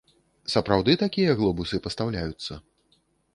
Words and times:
Сапраўды 0.53 0.95
такія 1.03 1.35
глобусы 1.41 1.81
пастаўляюцца? 1.89 2.59